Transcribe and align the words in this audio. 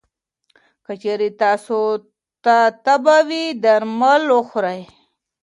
که 0.85 0.93
چېرې 1.01 1.29
تاسو 1.41 1.77
ته 2.43 2.57
تبه 2.85 3.17
وي، 3.27 3.45
نو 3.53 3.57
درمل 3.63 4.23
وخورئ. 4.35 4.81